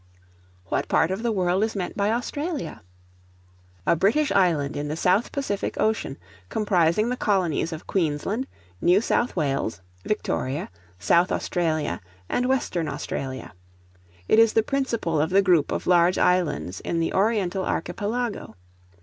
[0.69, 2.81] What part of the world is meant by Australia?
[3.85, 6.17] A British Island in the South Pacific Ocean,
[6.49, 8.47] comprising the Colonies of Queensland,
[8.81, 13.53] New South Wales, Victoria, South Australia, and Western Australia.
[14.27, 18.55] It is the principal of the group of large islands, in the Oriental Archipelago.